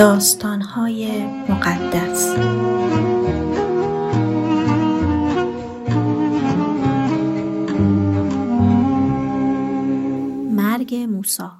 [0.00, 2.28] داستانهای مقدس
[10.50, 11.52] مرگ موسا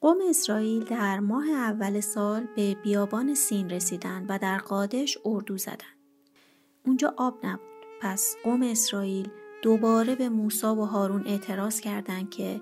[0.00, 5.97] قوم اسرائیل در ماه اول سال به بیابان سین رسیدند و در قادش اردو زدند.
[6.86, 7.68] اونجا آب نبود.
[8.00, 9.28] پس قوم اسرائیل
[9.62, 12.60] دوباره به موسا و هارون اعتراض کردند که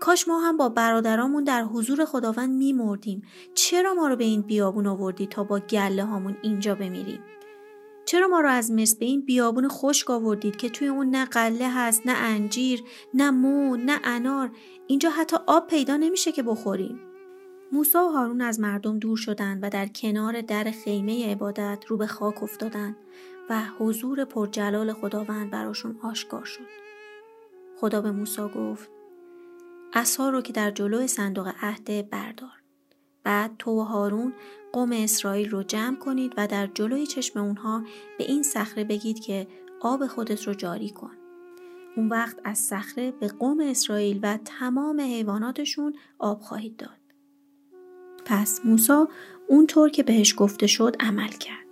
[0.00, 3.22] کاش ما هم با برادرامون در حضور خداوند میمردیم.
[3.54, 7.20] چرا ما رو به این بیابون آوردی تا با گله هامون اینجا بمیریم؟
[8.04, 11.68] چرا ما رو از مصر به این بیابون خشک آوردید که توی اون نه قله
[11.68, 12.82] هست نه انجیر
[13.14, 14.50] نه مو نه انار؟
[14.86, 17.00] اینجا حتی آب پیدا نمیشه که بخوریم.
[17.72, 22.06] موسی و هارون از مردم دور شدند و در کنار در خیمه عبادت رو به
[22.06, 22.96] خاک افتادند
[23.50, 26.66] و حضور پرجلال خداوند براشون آشکار شد.
[27.80, 28.90] خدا به موسی گفت
[29.92, 32.62] عصا رو که در جلو صندوق عهد بردار.
[33.24, 34.32] بعد تو و هارون
[34.72, 37.82] قوم اسرائیل رو جمع کنید و در جلوی چشم اونها
[38.18, 39.46] به این صخره بگید که
[39.80, 41.16] آب خودت رو جاری کن.
[41.96, 47.01] اون وقت از صخره به قوم اسرائیل و تمام حیواناتشون آب خواهید داد.
[48.24, 49.08] پس موسا
[49.48, 51.66] اونطور که بهش گفته شد عمل کرد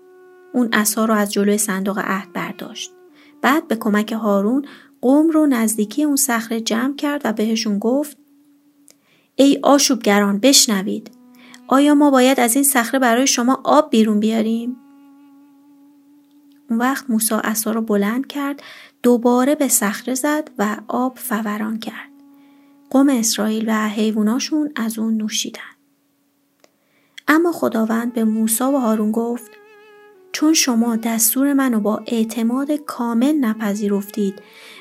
[0.52, 2.92] اون عصا رو از جلوی صندوق عهد برداشت
[3.42, 4.64] بعد به کمک هارون
[5.00, 8.16] قوم رو نزدیکی اون صخره جمع کرد و بهشون گفت
[9.36, 11.10] ای آشوبگران بشنوید
[11.68, 14.76] آیا ما باید از این صخره برای شما آب بیرون بیاریم؟
[16.70, 18.62] اون وقت موسی عصا رو بلند کرد
[19.02, 22.10] دوباره به صخره زد و آب فوران کرد.
[22.90, 25.79] قوم اسرائیل و حیواناشون از اون نوشیدن.
[27.32, 29.50] اما خداوند به موسی و هارون گفت
[30.32, 34.34] چون شما دستور منو با اعتماد کامل نپذیرفتید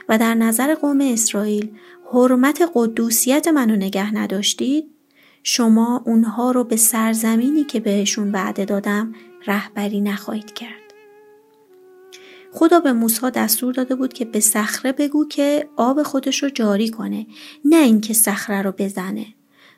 [0.10, 1.72] و در نظر قوم اسرائیل
[2.14, 4.86] حرمت قدوسیت منو نگه نداشتید
[5.44, 9.14] شما اونها رو به سرزمینی که بهشون وعده دادم
[9.48, 10.94] رهبری نخواهید کرد.
[12.54, 16.90] خدا به موسی دستور داده بود که به صخره بگو که آب خودش رو جاری
[16.90, 17.28] کنه
[17.66, 19.26] نه اینکه صخره رو بزنه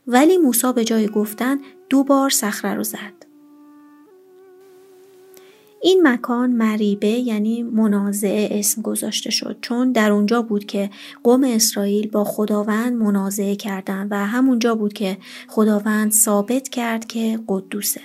[0.07, 3.31] ولی موسی به جای گفتن دو بار صخره رو زد.
[5.83, 10.89] این مکان مریبه یعنی منازعه اسم گذاشته شد چون در اونجا بود که
[11.23, 15.17] قوم اسرائیل با خداوند منازعه کردند و همونجا بود که
[15.47, 18.01] خداوند ثابت کرد که قدوسه.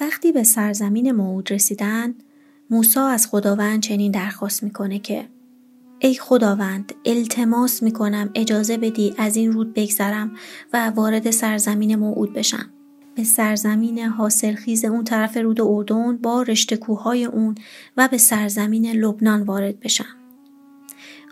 [0.00, 2.14] وقتی به سرزمین موعود رسیدن
[2.72, 5.28] موسی از خداوند چنین درخواست می‌کنه که
[5.98, 10.32] ای خداوند التماس می کنم اجازه بدی از این رود بگذرم
[10.72, 12.70] و وارد سرزمین موعود بشم.
[13.14, 17.54] به سرزمین حاصلخیز اون طرف رود اردن با رشته کوههای اون
[17.96, 20.16] و به سرزمین لبنان وارد بشم.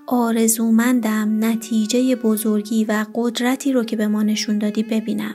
[0.06, 5.34] آرزومندم نتیجه بزرگی و قدرتی رو که به ما نشون دادی ببینم.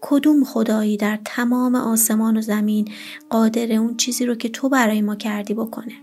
[0.00, 2.88] کدوم خدایی در تمام آسمان و زمین
[3.30, 5.94] قادر اون چیزی رو که تو برای ما کردی بکنه.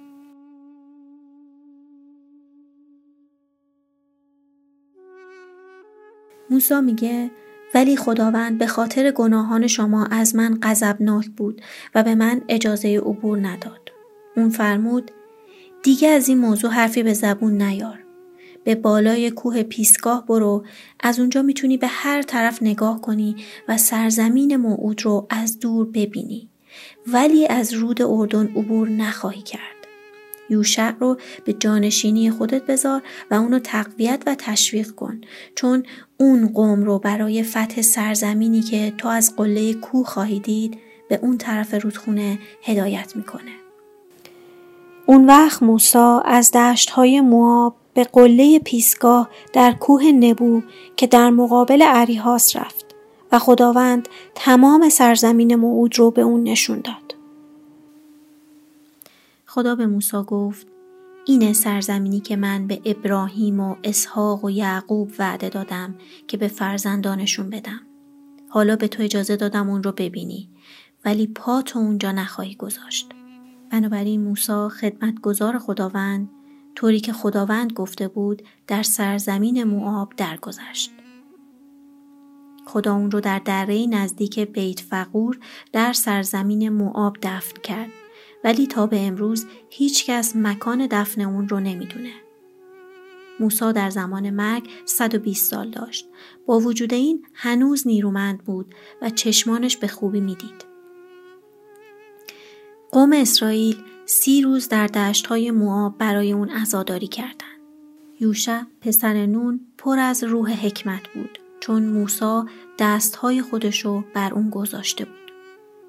[6.49, 7.31] موسا میگه
[7.73, 11.61] ولی خداوند به خاطر گناهان شما از من غضبناک بود
[11.95, 13.91] و به من اجازه عبور نداد.
[14.35, 15.11] اون فرمود
[15.83, 18.00] دیگه از این موضوع حرفی به زبون نیار.
[18.63, 20.65] به بالای کوه پیسگاه برو
[20.99, 23.35] از اونجا می‌تونی به هر طرف نگاه کنی
[23.67, 26.49] و سرزمین موعود رو از دور ببینی
[27.07, 29.61] ولی از رود اردن عبور نخواهی کرد.
[30.49, 33.01] یوشع رو به جانشینی خودت بذار
[33.31, 35.21] و اونو تقویت و تشویق کن
[35.55, 35.83] چون
[36.17, 40.77] اون قوم رو برای فتح سرزمینی که تو از قله کوه خواهی دید
[41.09, 43.51] به اون طرف رودخونه هدایت می‌کنه.
[45.05, 50.61] اون وقت موسا از دشت های مواب به قله پیسگاه در کوه نبو
[50.95, 52.85] که در مقابل عریهاس رفت
[53.31, 57.15] و خداوند تمام سرزمین موعود رو به اون نشون داد.
[59.45, 60.67] خدا به موسی گفت
[61.25, 65.95] اینه سرزمینی که من به ابراهیم و اسحاق و یعقوب وعده دادم
[66.27, 67.81] که به فرزندانشون بدم.
[68.49, 70.49] حالا به تو اجازه دادم اون رو ببینی
[71.05, 73.09] ولی پا تو اونجا نخواهی گذاشت.
[73.71, 76.29] بنابراین موسی خدمتگزار خداوند
[76.75, 80.91] طوری که خداوند گفته بود در سرزمین موآب درگذشت.
[82.65, 85.39] خدا اون رو در دره نزدیک بیت فقور
[85.73, 87.89] در سرزمین موآب دفن کرد
[88.43, 92.11] ولی تا به امروز هیچ کس مکان دفن اون رو نمی‌دونه.
[93.39, 96.07] موسا در زمان مرگ 120 سال داشت.
[96.45, 100.65] با وجود این هنوز نیرومند بود و چشمانش به خوبی می‌دید.
[102.91, 107.59] قوم اسرائیل سی روز در دشت های موآب برای اون عزاداری کردند.
[108.19, 112.45] یوشع پسر نون پر از روح حکمت بود چون موسا
[112.79, 115.31] دستهای خودشو بر اون گذاشته بود.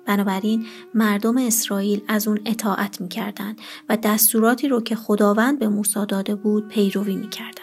[0.06, 6.34] بنابراین مردم اسرائیل از اون اطاعت می‌کردند و دستوراتی رو که خداوند به موسی داده
[6.34, 7.56] بود پیروی می‌کردند.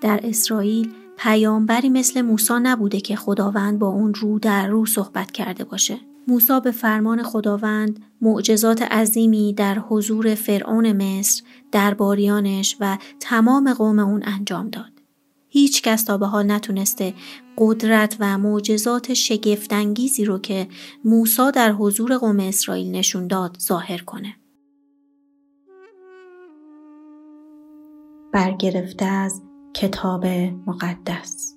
[0.00, 5.64] در اسرائیل پیامبری مثل موسی نبوده که خداوند با اون رو در رو صحبت کرده
[5.64, 6.11] باشه.
[6.28, 11.42] موسی به فرمان خداوند معجزات عظیمی در حضور فرعون مصر،
[11.72, 14.92] درباریانش و تمام قوم اون انجام داد.
[15.48, 17.14] هیچ کس تا به حال نتونسته
[17.58, 20.68] قدرت و معجزات شگفتانگیزی رو که
[21.04, 24.36] موسی در حضور قوم اسرائیل نشون داد ظاهر کنه.
[28.32, 29.42] برگرفته از
[29.74, 30.26] کتاب
[30.66, 31.56] مقدس